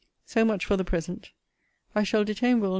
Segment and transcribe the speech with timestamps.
[0.25, 1.29] So much for the present.
[1.93, 2.69] I shall detain Will.